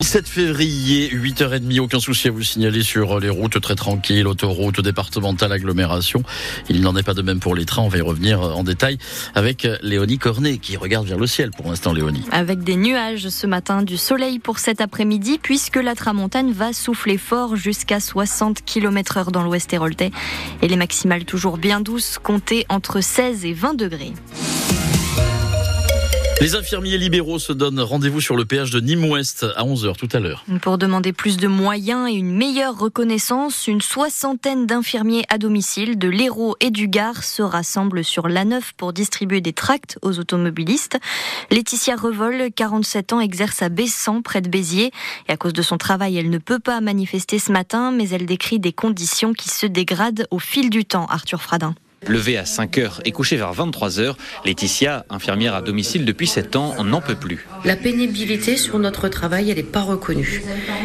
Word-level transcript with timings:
7 0.00 0.28
février, 0.28 1.10
8h30, 1.10 1.80
aucun 1.80 1.98
souci 1.98 2.28
à 2.28 2.30
vous 2.30 2.44
signaler 2.44 2.84
sur 2.84 3.18
les 3.18 3.28
routes 3.28 3.60
très 3.60 3.74
tranquilles, 3.74 4.28
autoroutes, 4.28 4.80
départementales, 4.80 5.50
agglomérations. 5.50 6.22
Il 6.68 6.82
n'en 6.82 6.94
est 6.94 7.02
pas 7.02 7.14
de 7.14 7.22
même 7.22 7.40
pour 7.40 7.56
les 7.56 7.64
trains. 7.64 7.82
On 7.82 7.88
va 7.88 7.98
y 7.98 8.00
revenir 8.00 8.40
en 8.40 8.62
détail 8.62 8.98
avec 9.34 9.66
Léonie 9.82 10.18
Cornet 10.18 10.58
qui 10.58 10.76
regarde 10.76 11.08
vers 11.08 11.18
le 11.18 11.26
ciel 11.26 11.50
pour 11.50 11.68
l'instant, 11.68 11.92
Léonie. 11.92 12.22
Avec 12.30 12.60
des 12.60 12.76
nuages 12.76 13.28
ce 13.28 13.48
matin, 13.48 13.82
du 13.82 13.96
soleil 13.96 14.38
pour 14.38 14.60
cet 14.60 14.80
après-midi, 14.80 15.40
puisque 15.42 15.76
la 15.76 15.96
tramontane 15.96 16.52
va 16.52 16.72
souffler 16.72 17.18
fort 17.18 17.56
jusqu'à 17.56 17.98
60 17.98 18.64
km 18.64 19.16
heure 19.16 19.32
dans 19.32 19.42
l'ouest 19.42 19.72
héroltais. 19.72 20.12
Et 20.62 20.68
les 20.68 20.76
maximales 20.76 21.24
toujours 21.24 21.58
bien 21.58 21.80
douces, 21.80 22.18
comptées 22.22 22.66
entre 22.68 23.00
16 23.00 23.44
et 23.44 23.52
20 23.52 23.74
degrés. 23.74 24.12
Les 26.40 26.54
infirmiers 26.54 26.98
libéraux 26.98 27.40
se 27.40 27.52
donnent 27.52 27.80
rendez-vous 27.80 28.20
sur 28.20 28.36
le 28.36 28.44
péage 28.44 28.70
de 28.70 28.78
Nîmes-Ouest 28.78 29.44
à 29.56 29.64
11h 29.64 29.96
tout 29.96 30.08
à 30.12 30.20
l'heure. 30.20 30.44
Pour 30.62 30.78
demander 30.78 31.12
plus 31.12 31.36
de 31.36 31.48
moyens 31.48 32.08
et 32.08 32.12
une 32.12 32.32
meilleure 32.32 32.78
reconnaissance, 32.78 33.66
une 33.66 33.80
soixantaine 33.80 34.64
d'infirmiers 34.64 35.24
à 35.30 35.38
domicile 35.38 35.98
de 35.98 36.08
l'Hérault 36.08 36.54
et 36.60 36.70
du 36.70 36.86
Gard 36.86 37.24
se 37.24 37.42
rassemblent 37.42 38.04
sur 38.04 38.28
l'A9 38.28 38.60
pour 38.76 38.92
distribuer 38.92 39.40
des 39.40 39.52
tracts 39.52 39.98
aux 40.02 40.20
automobilistes. 40.20 40.96
Laetitia 41.50 41.96
Revol, 41.96 42.52
47 42.54 43.14
ans, 43.14 43.20
exerce 43.20 43.60
à 43.62 43.68
Bessan, 43.68 44.22
près 44.22 44.40
de 44.40 44.48
Béziers. 44.48 44.92
Et 45.28 45.32
à 45.32 45.36
cause 45.36 45.52
de 45.52 45.62
son 45.62 45.76
travail, 45.76 46.18
elle 46.18 46.30
ne 46.30 46.38
peut 46.38 46.60
pas 46.60 46.80
manifester 46.80 47.40
ce 47.40 47.50
matin, 47.50 47.90
mais 47.90 48.10
elle 48.10 48.26
décrit 48.26 48.60
des 48.60 48.72
conditions 48.72 49.32
qui 49.32 49.48
se 49.48 49.66
dégradent 49.66 50.28
au 50.30 50.38
fil 50.38 50.70
du 50.70 50.84
temps, 50.84 51.06
Arthur 51.06 51.42
Fradin. 51.42 51.74
Levée 52.06 52.38
à 52.38 52.46
5 52.46 52.78
heures 52.78 53.00
et 53.04 53.12
couchée 53.12 53.36
vers 53.36 53.52
23 53.52 53.98
heures, 53.98 54.16
Laetitia, 54.44 55.04
infirmière 55.10 55.54
à 55.54 55.62
domicile 55.62 56.04
depuis 56.04 56.28
7 56.28 56.54
ans, 56.56 56.82
n'en 56.84 57.00
peut 57.00 57.16
plus. 57.16 57.46
La 57.64 57.74
pénibilité 57.76 58.56
sur 58.56 58.78
notre 58.78 59.08
travail, 59.08 59.50
elle 59.50 59.56
n'est 59.56 59.62
pas 59.64 59.82
reconnue. 59.82 60.42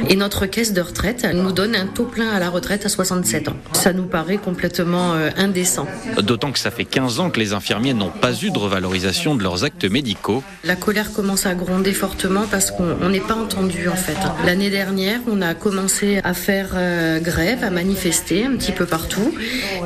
Et 0.09 0.15
notre 0.15 0.47
caisse 0.47 0.73
de 0.73 0.81
retraite, 0.81 1.21
elle 1.23 1.37
nous 1.37 1.51
donne 1.51 1.75
un 1.75 1.85
taux 1.85 2.05
plein 2.05 2.29
à 2.29 2.39
la 2.39 2.49
retraite 2.49 2.85
à 2.85 2.89
67 2.89 3.47
ans. 3.49 3.55
Ça 3.73 3.93
nous 3.93 4.05
paraît 4.05 4.37
complètement 4.37 5.13
euh, 5.13 5.29
indécent. 5.37 5.87
D'autant 6.17 6.51
que 6.51 6.59
ça 6.59 6.71
fait 6.71 6.85
15 6.85 7.19
ans 7.19 7.29
que 7.29 7.39
les 7.39 7.53
infirmiers 7.53 7.93
n'ont 7.93 8.09
pas 8.09 8.33
eu 8.33 8.49
de 8.49 8.57
revalorisation 8.57 9.35
de 9.35 9.43
leurs 9.43 9.63
actes 9.63 9.85
médicaux. 9.85 10.43
La 10.63 10.75
colère 10.75 11.13
commence 11.13 11.45
à 11.45 11.53
gronder 11.53 11.93
fortement 11.93 12.47
parce 12.49 12.71
qu'on 12.71 13.09
n'est 13.09 13.19
pas 13.19 13.35
entendu 13.35 13.87
en 13.87 13.95
fait. 13.95 14.17
L'année 14.45 14.71
dernière, 14.71 15.19
on 15.27 15.41
a 15.41 15.53
commencé 15.53 16.19
à 16.23 16.33
faire 16.33 16.71
euh, 16.73 17.19
grève, 17.19 17.63
à 17.63 17.69
manifester 17.69 18.45
un 18.45 18.55
petit 18.55 18.71
peu 18.71 18.85
partout. 18.85 19.33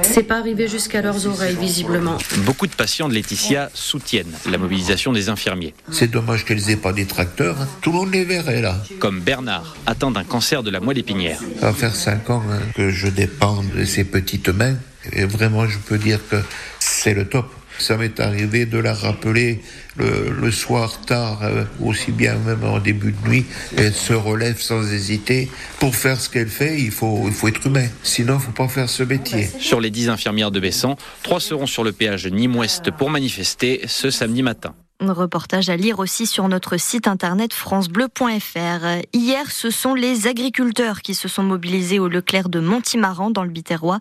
C'est 0.03 0.23
pas 0.23 0.38
arrivé 0.38 0.67
jusqu'à 0.67 1.02
leurs 1.18 1.34
oreilles 1.34 1.58
visiblement. 1.60 2.18
Beaucoup 2.46 2.68
de 2.68 2.73
patients 2.73 3.08
de 3.10 3.14
Laetitia 3.14 3.70
soutiennent 3.73 4.34
la 4.50 4.58
mobilisation 4.58 5.12
des 5.12 5.30
infirmiers. 5.30 5.73
C'est 5.92 6.10
dommage 6.12 6.46
qu'elles 6.46 6.70
aient 6.70 6.76
pas 6.78 6.94
des 6.94 7.06
tracteurs. 7.06 7.62
hein. 7.62 7.68
Tout 7.82 7.92
le 7.92 7.98
monde 7.98 8.14
les 8.14 8.23
verrait 8.26 8.62
là. 8.62 8.78
Comme 9.00 9.22
Bernard, 9.22 9.76
atteint 9.86 10.12
d'un 10.12 10.23
cancer 10.23 10.64
de 10.64 10.70
la 10.70 10.80
moelle 10.80 10.98
épinière. 10.98 11.40
Ça 11.60 11.68
va 11.68 11.73
faire 11.73 11.95
5 11.95 12.30
ans 12.30 12.44
hein, 12.52 12.60
que 12.76 12.90
je 12.92 13.08
dépends 13.08 13.64
de 13.76 13.84
ces 13.86 14.04
petites 14.04 14.50
mains. 14.50 14.76
Et 15.14 15.26
vraiment, 15.26 15.68
je 15.68 15.78
peux 15.78 15.98
dire 15.98 16.20
que 16.30 16.38
c'est 16.80 17.14
le 17.14 17.26
top. 17.28 17.50
Ça 17.80 17.97
m'est 17.97 18.20
arrivé 18.20 18.66
de 18.66 18.78
la 18.78 18.94
rappeler 18.94 19.61
le, 19.97 20.31
le 20.31 20.52
soir 20.52 21.02
tard, 21.02 21.39
euh, 21.44 21.64
aussi 21.83 22.11
bien 22.11 22.36
même 22.45 22.64
en 22.64 22.80
début 22.80 23.11
de 23.14 23.28
nuit. 23.30 23.45
Elle 23.75 23.94
se 23.94 24.14
relève 24.14 24.59
sans 24.59 24.92
hésiter. 24.92 25.50
Pour 25.80 25.95
faire 25.95 26.20
ce 26.20 26.30
qu'elle 26.30 26.50
fait, 26.50 26.80
il 26.80 26.92
faut, 26.92 27.23
il 27.25 27.33
faut 27.33 27.48
être 27.48 27.66
humain. 27.67 27.88
Sinon, 28.03 28.38
il 28.39 28.45
faut 28.45 28.52
pas 28.52 28.67
faire 28.67 28.89
ce 28.89 29.03
métier. 29.03 29.50
Sur 29.59 29.80
les 29.81 29.89
10 29.89 30.09
infirmières 30.09 30.52
de 30.52 30.59
Bessan, 30.59 30.95
3 31.23 31.39
seront 31.39 31.67
sur 31.67 31.83
le 31.83 31.92
péage 31.92 32.23
de 32.23 32.30
Nîmes-Ouest 32.30 32.92
pour 32.92 33.09
manifester 33.09 33.81
ce 33.88 34.09
samedi 34.09 34.44
matin. 34.44 34.75
Un 35.00 35.14
reportage 35.14 35.70
à 35.70 35.78
lire 35.78 36.00
aussi 36.00 36.26
sur 36.26 36.48
notre 36.48 36.78
site 36.78 37.08
internet 37.08 37.53
francebleu.fr. 37.53 39.04
Hier, 39.14 39.52
ce 39.52 39.70
sont 39.70 39.94
les 39.94 40.26
agriculteurs 40.26 41.04
qui 41.04 41.14
se 41.14 41.28
sont 41.28 41.44
mobilisés 41.44 42.00
au 42.00 42.08
Leclerc 42.08 42.50
de 42.50 42.59
Montimaran 42.59 43.30
dans 43.30 43.44
le 43.44 43.52
Biterrois. 43.52 44.00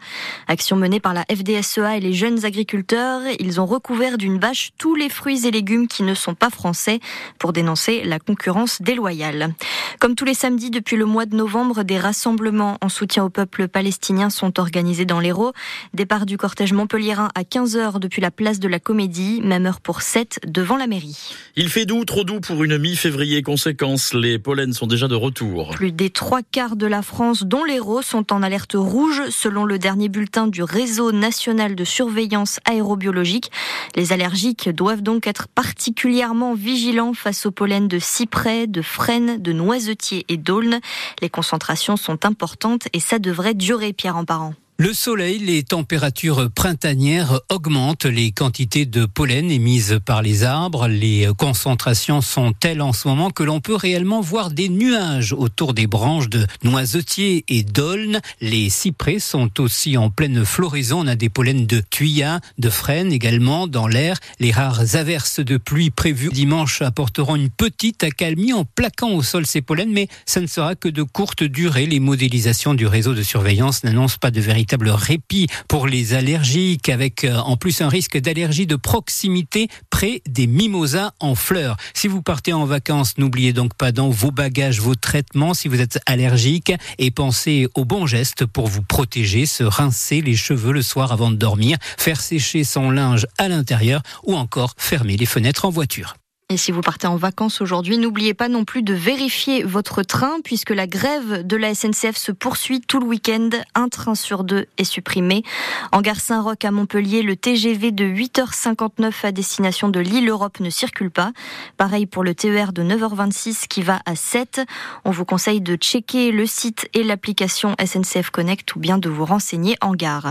Action 0.49 0.75
menée 0.75 0.99
par 0.99 1.13
la 1.13 1.27
FDSEA 1.31 1.99
et 1.99 2.01
les 2.01 2.15
jeunes 2.15 2.47
agriculteurs. 2.47 3.21
Ils 3.39 3.61
ont 3.61 3.67
recouvert 3.67 4.17
d'une 4.17 4.39
bâche 4.39 4.71
tous 4.79 4.95
les 4.95 5.11
fruits 5.11 5.47
et 5.47 5.51
légumes 5.51 5.87
qui 5.87 6.03
ne 6.03 6.15
sont 6.15 6.35
pas 6.35 6.49
français 6.49 7.01
pour 7.39 7.53
dénoncer 7.53 8.03
la 8.03 8.19
concurrence 8.19 8.81
déloyale. 8.81 9.53
Comme 10.01 10.15
tous 10.15 10.25
les 10.25 10.33
samedis 10.33 10.71
depuis 10.71 10.97
le 10.97 11.05
mois 11.05 11.27
de 11.27 11.37
novembre, 11.37 11.83
des 11.83 11.99
rassemblements 11.99 12.79
en 12.81 12.89
soutien 12.89 13.23
au 13.23 13.29
peuple 13.29 13.69
palestinien 13.69 14.31
sont 14.31 14.59
organisés 14.59 15.05
dans 15.05 15.21
l'Hérault. 15.21 15.53
Départ 15.93 16.25
du 16.25 16.39
cortège 16.39 16.73
montpelliérain 16.73 17.29
à 17.35 17.43
15h 17.43 17.99
depuis 17.99 18.23
la 18.23 18.31
place 18.31 18.61
de 18.61 18.69
la 18.69 18.81
Comédie, 18.81 19.43
même 19.45 19.67
heure 19.67 19.83
pour 19.83 20.01
7 20.01 20.41
devant 20.47 20.79
la 20.79 20.86
mairie. 20.87 21.17
Il 21.57 21.69
fait 21.69 21.87
doux, 21.87 22.05
trop 22.05 22.25
doux 22.25 22.41
pour 22.41 22.63
une 22.65 22.79
mi-février. 22.79 23.43
Conséquence, 23.43 24.15
les 24.15 24.39
pollens 24.39 24.73
sont 24.73 24.87
déjà 24.87 25.09
de 25.09 25.15
retour. 25.15 25.71
Plus 25.71 25.93
des 25.93 26.11
trois 26.11 26.43
quarts 26.43 26.77
de 26.77 26.87
la 26.87 27.03
France, 27.03 27.45
dont 27.45 27.65
l'Hérault, 27.65 28.03
sont 28.03 28.33
en 28.33 28.43
alerte 28.43 28.75
rouge, 28.75 29.23
selon 29.31 29.65
le 29.65 29.79
dernier 29.79 30.09
bulletin 30.09 30.47
du 30.47 30.63
Réseau 30.63 31.13
national 31.13 31.75
de 31.75 31.85
surveillance 31.85 32.61
aérobiologique. 32.65 33.51
Les 33.95 34.13
allergiques 34.13 34.69
doivent 34.69 35.03
donc 35.03 35.27
être 35.27 35.49
particulièrement 35.49 36.55
vigilants 36.55 37.15
face 37.15 37.47
au 37.47 37.51
pollen 37.51 37.89
de 37.89 37.99
cyprès, 37.99 38.67
de 38.67 38.83
frêne, 38.83 39.41
de 39.41 39.53
noisetier 39.53 40.25
et 40.29 40.37
d'aulne. 40.37 40.81
Les 41.23 41.31
concentrations 41.31 41.97
sont 41.97 42.25
importantes 42.25 42.89
et 42.93 43.01
ça 43.01 43.19
devrait 43.19 43.55
durer, 43.55 43.93
Pierre 43.93 44.17
en 44.17 44.25
parent. 44.25 44.55
Le 44.79 44.93
soleil, 44.93 45.39
les 45.39 45.63
températures 45.63 46.51
printanières 46.55 47.41
augmentent 47.49 48.05
les 48.05 48.31
quantités 48.31 48.85
de 48.85 49.07
pollen 49.07 49.51
émises 49.51 49.99
par 50.05 50.21
les 50.21 50.45
arbres. 50.45 50.87
Les 50.87 51.31
concentrations 51.39 52.21
sont 52.21 52.53
telles 52.53 52.83
en 52.83 52.93
ce 52.93 53.09
moment 53.09 53.31
que 53.31 53.43
l'on 53.43 53.61
peut 53.61 53.75
réellement 53.75 54.21
voir 54.21 54.51
des 54.51 54.69
nuages 54.69 55.33
autour 55.33 55.73
des 55.73 55.87
branches 55.87 56.29
de 56.29 56.47
noisetiers 56.63 57.47
et 57.49 57.63
d'aulnes. 57.63 58.21
Les 58.43 58.69
cyprès 58.69 59.19
sont 59.19 59.63
aussi 59.63 59.97
en 59.97 60.11
pleine 60.11 60.45
floraison. 60.45 61.05
On 61.05 61.07
a 61.07 61.17
des 61.17 61.31
pollens 61.31 61.67
de 61.67 61.81
thuya, 61.81 62.41
de 62.59 62.69
frêne 62.69 63.13
également 63.13 63.67
dans 63.67 63.89
l'air. 63.89 64.19
Les 64.41 64.53
rares 64.53 64.95
averses 64.95 65.41
de 65.41 65.57
pluie 65.57 65.89
prévues 65.89 66.29
dimanche 66.29 66.83
apporteront 66.83 67.37
une 67.37 67.49
petite 67.49 68.05
accalmie 68.05 68.53
en 68.53 68.67
plaquant 68.67 69.13
au 69.13 69.23
sol 69.23 69.47
ces 69.47 69.63
pollens, 69.63 69.91
mais 69.91 70.09
ça 70.27 70.43
ne 70.43 70.47
sera 70.47 70.75
que 70.75 70.91
de 70.91 71.03
courte 71.03 71.45
durée. 71.45 71.87
Les 71.87 71.99
modélisations 71.99 72.75
du 72.75 72.87
réseau 72.87 73.15
de 73.15 73.23
surveillance 73.23 73.83
n'annoncent 73.83 74.19
pas 74.21 74.31
de 74.31 74.43
véritable 74.67 74.91
répit 74.91 75.47
pour 75.69 75.87
les 75.87 76.15
allergiques, 76.15 76.89
avec 76.89 77.23
euh, 77.23 77.37
en 77.37 77.57
plus 77.57 77.83
un 77.83 77.89
risque 77.89 78.19
d'allergie 78.19 78.67
de 78.67 78.75
proximité 78.75 79.69
près 79.91 80.23
des 80.29 80.49
mimosas 80.49 81.13
en 81.21 81.37
fleurs. 81.37 81.77
Si 81.95 82.09
vous 82.09 82.21
partez 82.21 82.53
en 82.53 82.65
vacances, 82.65 83.17
n'oubliez 83.17 83.53
donc 83.53 83.75
pas 83.75 83.93
dans 83.93 84.11
vos 84.11 84.33
bagages 84.33 84.81
vos 84.81 84.97
traitements 84.97 85.55
si 85.55 85.69
vous 85.69 85.81
êtes 85.81 86.01
allergique 86.05 86.73
et 86.99 87.13
pensez 87.13 87.69
aux 87.77 87.85
bons 87.85 88.07
gestes 88.07 88.45
pour 88.45 88.67
vous 88.67 88.83
protéger, 88.83 89.47
se 89.47 89.63
rincer 89.63 90.21
les 90.21 90.35
cheveux 90.35 90.73
le 90.73 90.83
soir 90.83 91.13
avant 91.13 91.31
de 91.31 91.37
dormir, 91.37 91.79
faire 91.97 92.21
sécher 92.21 92.65
son 92.65 92.91
linge 92.91 93.29
à 93.39 93.49
l'intérieur 93.49 94.03
ou 94.25 94.35
encore 94.35 94.75
fermer 94.77 95.17
les 95.17 95.27
fenêtres 95.27 95.65
en 95.65 95.71
voiture. 95.71 96.17
Et 96.49 96.57
si 96.57 96.71
vous 96.71 96.81
partez 96.81 97.09
en 97.09 97.17
vacances 97.17 97.61
aujourd'hui, 97.61 97.99
n'oubliez 97.99 98.33
pas 98.33 98.47
non 98.47 98.65
plus 98.65 98.85
de 98.85 98.95
vérifier 98.95 99.65
votre 99.65 100.05
train 100.05 100.37
puisque 100.45 100.71
la 100.71 100.87
grève 100.87 101.45
de 101.45 101.57
la 101.57 101.75
SNCF 101.75 102.17
se 102.17 102.31
poursuit 102.31 102.81
tout 102.81 103.01
le 103.01 103.07
week-end. 103.07 103.51
Un 103.75 103.89
train 103.89 104.15
sur 104.15 104.45
deux 104.45 104.67
est 104.79 104.85
supprimé. 104.85 105.43
En 105.91 106.03
gare 106.03 106.21
Saint-Roch 106.21 106.65
à 106.65 106.71
Montpellier, 106.71 107.23
le 107.23 107.35
TGV 107.35 107.91
de 107.91 108.05
8h59 108.05 109.13
à 109.25 109.33
destination 109.33 109.89
de 109.89 109.99
l'île 109.99 110.29
Europe 110.29 110.61
ne 110.61 110.71
circule 110.71 111.11
pas. 111.11 111.33
Pareil 111.79 112.07
pour 112.07 112.23
le 112.23 112.33
TER 112.33 112.73
de 112.73 112.85
9h26 112.85 113.67
qui 113.67 113.83
va 113.83 113.99
à 114.07 114.15
7. 114.15 114.61
On 115.05 115.11
vous 115.11 115.25
conseille 115.25 115.61
de 115.61 115.75
checker 115.75 116.31
le 116.31 116.47
site 116.47 116.89
et 116.95 117.03
l'application 117.03 117.75
SNCF 117.85 118.31
Connect 118.31 118.77
ou 118.77 118.79
bien 118.79 118.99
de 118.99 119.09
vous 119.09 119.25
renseigner 119.25 119.77
en 119.81 119.97
gare. 119.97 120.31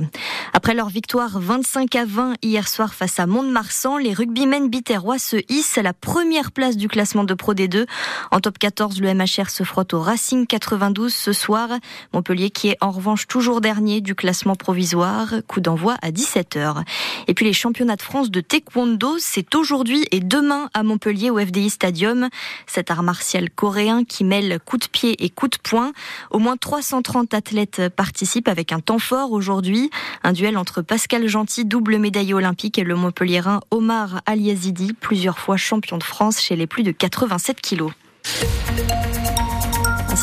Après 0.53 0.75
leur 0.75 0.87
victoire 0.87 1.41
25 1.41 1.93
à 1.95 2.05
20 2.05 2.35
hier 2.41 2.69
soir 2.69 2.93
face 2.93 3.19
à 3.19 3.25
Mont-de-Marsan, 3.25 3.97
les 3.97 4.13
rugbymen 4.13 4.69
biterrois 4.69 5.19
se 5.19 5.35
hissent 5.49 5.77
à 5.77 5.81
la 5.81 5.91
première 6.05 6.51
place 6.51 6.77
du 6.77 6.87
classement 6.87 7.23
de 7.23 7.33
Pro 7.33 7.55
D2. 7.55 7.87
En 8.29 8.39
top 8.39 8.59
14, 8.59 9.01
le 9.01 9.11
MHR 9.11 9.49
se 9.49 9.63
frotte 9.63 9.95
au 9.95 9.99
Racing 9.99 10.45
92 10.45 11.11
ce 11.11 11.33
soir. 11.33 11.67
Montpellier 12.13 12.51
qui 12.51 12.69
est 12.69 12.77
en 12.79 12.91
revanche 12.91 13.25
toujours 13.27 13.59
dernier 13.59 14.01
du 14.01 14.13
classement 14.13 14.55
provisoire. 14.55 15.33
Coup 15.47 15.61
d'envoi 15.61 15.95
à 16.03 16.11
17h. 16.11 16.83
Et 17.27 17.33
puis 17.33 17.43
les 17.43 17.53
championnats 17.53 17.95
de 17.95 18.03
France 18.03 18.29
de 18.29 18.39
taekwondo, 18.39 19.15
c'est 19.17 19.55
aujourd'hui 19.55 20.05
et 20.11 20.19
demain 20.19 20.69
à 20.75 20.83
Montpellier 20.83 21.31
au 21.31 21.39
FDI 21.39 21.71
Stadium. 21.71 22.29
Cet 22.67 22.91
art 22.91 23.01
martial 23.01 23.49
coréen 23.49 24.03
qui 24.03 24.23
mêle 24.23 24.59
coup 24.63 24.77
de 24.77 24.85
pied 24.85 25.25
et 25.25 25.31
coup 25.31 25.47
de 25.47 25.57
poing. 25.57 25.91
Au 26.29 26.37
moins 26.37 26.55
330 26.55 27.33
athlètes 27.33 27.81
participent 27.95 28.47
avec 28.47 28.71
un 28.71 28.79
temps 28.79 28.99
fort 28.99 29.31
aujourd'hui. 29.31 29.89
Un 30.23 30.33
duel 30.33 30.55
entre 30.59 30.83
Pascal 30.83 31.27
Gentil, 31.27 31.65
double 31.65 31.97
médaillé 31.97 32.35
olympique, 32.35 32.77
et 32.77 32.83
le 32.83 32.93
Montpellierin 32.93 33.61
Omar 33.71 34.21
Aliazidi, 34.27 34.93
plusieurs 34.93 35.39
fois 35.39 35.57
champion 35.57 35.94
de 35.97 36.03
France 36.03 36.41
chez 36.41 36.55
les 36.55 36.67
plus 36.67 36.83
de 36.83 36.91
87 36.91 37.61
kilos. 37.61 37.91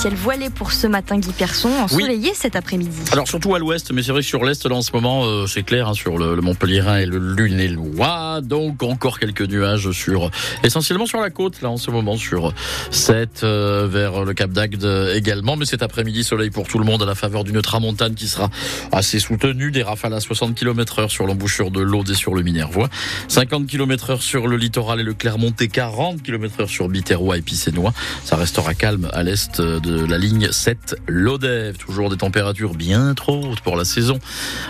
Ciel 0.02 0.14
voilé 0.16 0.50
pour 0.50 0.72
ce 0.72 0.88
matin, 0.88 1.16
Guy 1.16 1.30
Persson, 1.30 1.68
ensoleillé 1.68 2.32
cet 2.34 2.56
après-midi. 2.56 3.02
Alors 3.12 3.28
surtout 3.28 3.54
à 3.54 3.60
l'ouest, 3.60 3.92
mais 3.92 4.02
c'est 4.02 4.10
vrai 4.10 4.22
que 4.22 4.26
sur 4.26 4.44
l'est, 4.44 4.66
là 4.66 4.74
en 4.74 4.82
ce 4.82 4.90
moment, 4.92 5.26
euh, 5.26 5.46
c'est 5.46 5.62
clair, 5.62 5.88
hein, 5.88 5.94
sur 5.94 6.18
le, 6.18 6.34
le 6.34 6.42
Montpellierin 6.42 6.98
et 6.98 7.06
le 7.06 7.18
Lunélois. 7.18 8.40
Donc 8.42 8.82
encore 8.82 9.20
quelques 9.20 9.42
nuages 9.42 9.92
sur, 9.92 10.32
essentiellement 10.64 11.06
sur 11.06 11.20
la 11.20 11.30
côte, 11.30 11.62
là 11.62 11.70
en 11.70 11.76
ce 11.76 11.92
moment, 11.92 12.16
sur 12.16 12.52
7, 12.90 13.42
euh, 13.44 13.86
vers 13.88 14.24
le 14.24 14.34
Cap 14.34 14.50
d'Agde 14.50 14.84
également. 15.14 15.54
Mais 15.54 15.66
cet 15.66 15.84
après-midi, 15.84 16.24
soleil 16.24 16.50
pour 16.50 16.66
tout 16.66 16.80
le 16.80 16.84
monde 16.84 17.04
à 17.04 17.06
la 17.06 17.14
faveur 17.14 17.44
d'une 17.44 17.62
tramontane 17.62 18.16
qui 18.16 18.26
sera 18.26 18.50
assez 18.90 19.20
soutenue. 19.20 19.70
Des 19.70 19.84
rafales 19.84 20.14
à 20.14 20.20
60 20.20 20.56
km 20.56 20.98
heure 20.98 21.10
sur 21.12 21.28
l'embouchure 21.28 21.70
de 21.70 21.80
l'Aude 21.80 22.10
et 22.10 22.14
sur 22.14 22.34
le 22.34 22.42
Minervois. 22.42 22.88
50 23.28 23.68
km 23.68 24.10
heure 24.10 24.22
sur 24.22 24.48
le 24.48 24.56
littoral 24.56 24.98
et 24.98 25.04
le 25.04 25.14
Clermont-et 25.14 25.68
40 25.68 26.24
km 26.24 26.62
heure 26.62 26.70
sur 26.70 26.88
Biterrois 26.88 27.38
et 27.38 27.42
Pissénois. 27.42 27.92
Ça 28.24 28.34
restera 28.34 28.74
calme 28.74 29.08
à 29.12 29.22
l'est 29.22 29.60
de 29.60 29.91
la 29.92 30.18
ligne 30.18 30.48
7 30.50 30.96
Lodève. 31.06 31.76
Toujours 31.76 32.10
des 32.10 32.16
températures 32.16 32.74
bien 32.74 33.14
trop 33.14 33.44
hautes 33.44 33.60
pour 33.60 33.76
la 33.76 33.84
saison. 33.84 34.18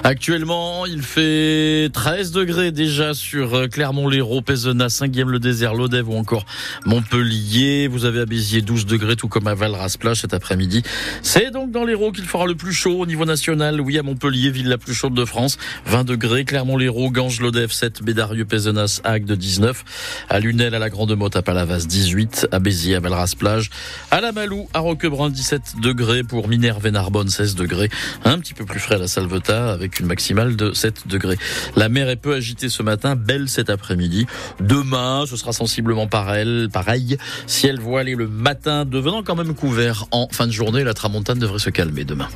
Actuellement, 0.05 0.85
il 0.85 1.03
fait 1.03 1.91
13 1.93 2.33
degrés 2.33 2.73
déjà 2.73 3.15
sur 3.15 3.69
Clermont-Lérault, 3.71 4.43
Pézenas, 4.43 4.91
Saint-Guilhem-le-Désert, 4.91 5.75
Lodève 5.75 6.09
ou 6.09 6.17
encore 6.17 6.45
Montpellier. 6.85 7.89
Vous 7.89 8.05
avez 8.05 8.21
à 8.21 8.27
Béziers 8.27 8.63
12 8.63 8.87
degrés, 8.87 9.17
tout 9.17 9.29
comme 9.29 9.47
à 9.47 9.55
Valras-Plage 9.55 10.21
cet 10.21 10.35
après-midi. 10.35 10.83
C'est 11.23 11.51
donc 11.51 11.71
dans 11.71 11.85
l'Hérault 11.85 12.13
qu'il 12.13 12.25
fera 12.25 12.47
le 12.47 12.55
plus 12.55 12.73
chaud 12.73 12.99
au 12.99 13.07
niveau 13.07 13.25
national. 13.25 13.81
Oui, 13.81 13.99
à 13.99 14.03
Montpellier, 14.03 14.51
ville 14.51 14.69
la 14.69 14.79
plus 14.79 14.95
chaude 14.95 15.15
de 15.15 15.25
France. 15.25 15.57
20 15.87 16.05
degrés, 16.05 16.45
Clermont-Lérault, 16.45 17.11
Ganges, 17.11 17.41
Lodève 17.41 17.73
7, 17.73 18.03
Bédarieux, 18.03 18.45
Pézenas, 18.45 19.01
Agde 19.05 19.33
19. 19.33 19.85
À 20.29 20.41
Lunel, 20.41 20.75
à 20.75 20.79
la 20.79 20.91
Grande 20.91 21.15
Motte, 21.17 21.37
à 21.37 21.43
Palavas 21.43 21.87
18. 21.87 22.49
À 22.53 22.59
Béziers, 22.59 22.97
à 22.97 23.01
Valras-Plage. 23.01 23.71
À 24.11 24.21
la 24.21 24.33
à 24.73 24.81
Roquebrun 25.13 25.31
17 25.31 25.75
degrés. 25.81 26.23
Pour 26.23 26.49
Minerve 26.49 26.87
et 26.87 26.91
Narbonne 26.91 27.29
16 27.29 27.55
degrés. 27.55 27.91
Un 28.25 28.39
petit 28.39 28.55
peu 28.55 28.65
plus 28.65 28.81
frais 28.81 28.95
à 28.95 28.99
la 28.99 29.09
Salvetat 29.09 29.71
avec 29.71 30.01
une 30.01 30.07
maximale 30.07 30.57
de 30.57 30.73
7 30.73 31.07
degrés. 31.07 31.37
La 31.77 31.91
mer 31.91 32.09
est 32.09 32.17
peu 32.17 32.35
agitée 32.35 32.71
ce 32.71 32.83
matin, 32.83 33.15
belle 33.15 33.49
cet 33.49 33.69
après-midi. 33.69 34.27
Demain, 34.61 35.25
ce 35.27 35.37
sera 35.37 35.53
sensiblement 35.53 36.07
pareil, 36.07 36.69
pareil. 36.73 37.19
Ciel 37.47 37.79
voilé 37.79 38.15
le 38.15 38.27
matin, 38.27 38.87
devenant 38.87 39.23
quand 39.23 39.37
même 39.37 39.55
couvert 39.55 40.07
en 40.13 40.29
fin 40.31 40.47
de 40.47 40.53
journée. 40.53 40.83
La 40.83 40.95
tramontane 40.95 41.39
devrait 41.39 41.59
se 41.59 41.71
calmer 41.71 42.05
demain. 42.05 42.29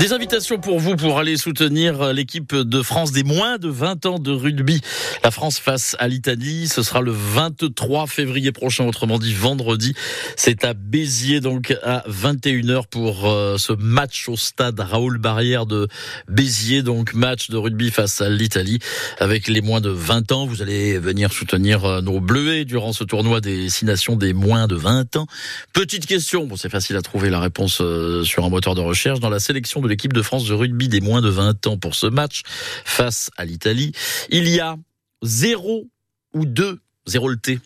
Des 0.00 0.14
invitations 0.14 0.58
pour 0.58 0.80
vous 0.80 0.96
pour 0.96 1.18
aller 1.18 1.36
soutenir 1.36 2.14
l'équipe 2.14 2.54
de 2.54 2.80
France 2.80 3.12
des 3.12 3.22
moins 3.22 3.58
de 3.58 3.68
20 3.68 4.06
ans 4.06 4.18
de 4.18 4.30
rugby. 4.30 4.80
La 5.22 5.30
France 5.30 5.58
face 5.58 5.94
à 5.98 6.08
l'Italie, 6.08 6.68
ce 6.68 6.82
sera 6.82 7.02
le 7.02 7.10
23 7.12 8.06
février 8.06 8.50
prochain, 8.50 8.86
autrement 8.86 9.18
dit 9.18 9.34
vendredi. 9.34 9.92
C'est 10.36 10.64
à 10.64 10.72
Béziers 10.72 11.40
donc 11.40 11.76
à 11.82 12.02
21h 12.08 12.84
pour 12.90 13.28
euh, 13.28 13.58
ce 13.58 13.74
match 13.74 14.26
au 14.30 14.36
stade 14.36 14.80
Raoul 14.80 15.18
Barrière 15.18 15.66
de 15.66 15.86
Béziers. 16.28 16.82
Donc 16.82 17.12
match 17.12 17.50
de 17.50 17.58
rugby 17.58 17.90
face 17.90 18.22
à 18.22 18.30
l'Italie 18.30 18.78
avec 19.18 19.48
les 19.48 19.60
moins 19.60 19.82
de 19.82 19.90
20 19.90 20.32
ans. 20.32 20.46
Vous 20.46 20.62
allez 20.62 20.98
venir 20.98 21.30
soutenir 21.30 21.84
euh, 21.84 22.00
nos 22.00 22.20
bleuets 22.20 22.64
durant 22.64 22.94
ce 22.94 23.04
tournoi 23.04 23.42
des 23.42 23.68
six 23.68 23.84
nations 23.84 24.16
des 24.16 24.32
moins 24.32 24.66
de 24.66 24.76
20 24.76 25.16
ans. 25.16 25.26
Petite 25.74 26.06
question, 26.06 26.46
bon 26.46 26.56
c'est 26.56 26.70
facile 26.70 26.96
à 26.96 27.02
trouver 27.02 27.28
la 27.28 27.38
réponse 27.38 27.82
euh, 27.82 28.24
sur 28.24 28.46
un 28.46 28.48
moteur 28.48 28.74
de 28.74 28.80
recherche. 28.80 29.20
Dans 29.20 29.28
la 29.28 29.40
sélection 29.40 29.82
de 29.82 29.89
l'équipe 29.90 30.12
de 30.12 30.22
France 30.22 30.46
de 30.46 30.54
rugby 30.54 30.88
des 30.88 31.00
moins 31.00 31.20
de 31.20 31.28
20 31.28 31.66
ans 31.66 31.76
pour 31.76 31.94
ce 31.94 32.06
match 32.06 32.42
face 32.84 33.30
à 33.36 33.44
l'Italie. 33.44 33.92
Il 34.30 34.48
y 34.48 34.60
a 34.60 34.76
0 35.22 35.86
ou 36.32 36.46
2, 36.46 36.80
0 37.06 37.28
le 37.28 37.36
T. 37.36 37.60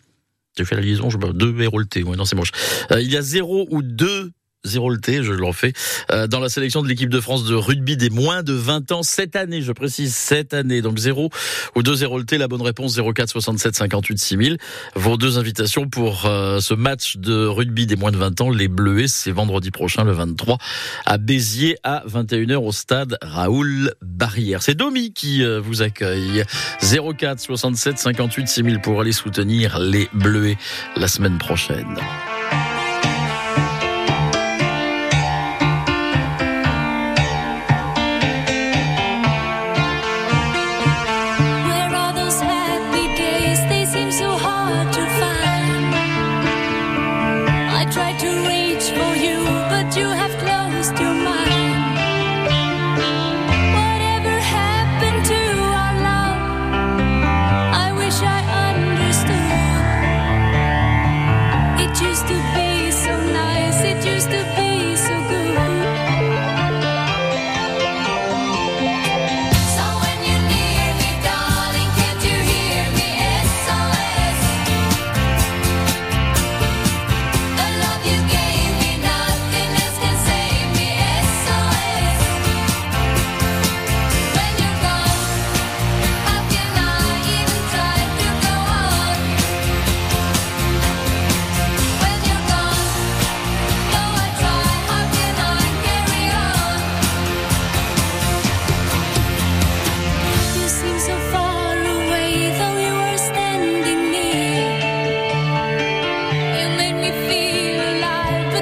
J'ai 0.57 0.65
fait 0.65 0.75
la 0.75 0.81
liaison, 0.81 1.09
je 1.09 1.17
2 1.17 1.57
0 1.57 1.79
le 1.79 1.85
T. 1.85 2.03
Non, 2.03 2.25
c'est 2.25 2.35
moche. 2.35 2.51
Euh, 2.91 3.01
il 3.01 3.11
y 3.11 3.17
a 3.17 3.21
0 3.21 3.67
ou 3.69 3.81
2 3.81 4.31
zéro 4.65 4.89
le 4.89 4.99
T, 4.99 5.23
je 5.23 5.31
le 5.31 5.45
refais, 5.45 5.73
euh, 6.11 6.27
dans 6.27 6.39
la 6.39 6.49
sélection 6.49 6.81
de 6.81 6.87
l'équipe 6.87 7.09
de 7.09 7.19
France 7.19 7.45
de 7.45 7.55
rugby 7.55 7.97
des 7.97 8.09
moins 8.09 8.43
de 8.43 8.53
20 8.53 8.91
ans 8.91 9.03
cette 9.03 9.35
année, 9.35 9.61
je 9.61 9.71
précise 9.71 10.13
cette 10.15 10.53
année. 10.53 10.81
Donc 10.81 10.97
0 10.97 11.29
ou 11.75 11.83
2 11.83 11.95
0 11.95 12.17
le 12.19 12.25
T, 12.25 12.37
la 12.37 12.47
bonne 12.47 12.61
réponse 12.61 12.99
04 12.99 13.29
67 13.29 13.75
58 13.75 14.19
6000. 14.19 14.57
Vos 14.95 15.17
deux 15.17 15.37
invitations 15.37 15.87
pour 15.87 16.25
euh, 16.25 16.59
ce 16.59 16.73
match 16.73 17.17
de 17.17 17.45
rugby 17.45 17.85
des 17.85 17.95
moins 17.95 18.11
de 18.11 18.17
20 18.17 18.41
ans, 18.41 18.49
les 18.49 18.67
Bleuets, 18.67 19.07
c'est 19.07 19.31
vendredi 19.31 19.71
prochain 19.71 20.03
le 20.03 20.11
23 20.11 20.57
à 21.05 21.17
Béziers 21.17 21.77
à 21.83 22.03
21h 22.07 22.55
au 22.55 22.71
stade 22.71 23.17
Raoul 23.21 23.93
Barrière. 24.01 24.63
C'est 24.63 24.75
Domi 24.75 25.13
qui 25.13 25.43
euh, 25.43 25.59
vous 25.59 25.81
accueille. 25.81 26.43
04 26.81 27.39
67 27.39 27.97
58 27.97 28.47
6000 28.47 28.81
pour 28.81 29.01
aller 29.01 29.11
soutenir 29.11 29.79
les 29.79 30.09
Bleuets 30.13 30.57
la 30.95 31.07
semaine 31.07 31.37
prochaine. 31.37 31.97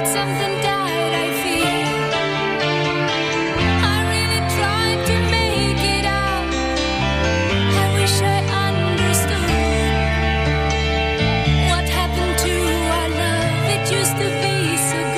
something 0.04 0.43